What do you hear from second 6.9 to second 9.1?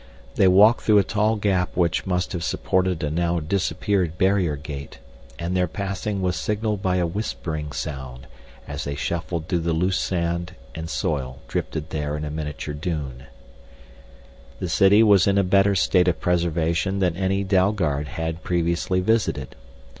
a whispering sound as they